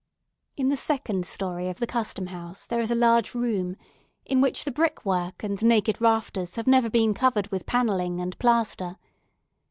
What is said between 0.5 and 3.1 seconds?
In the second storey of the Custom House there is a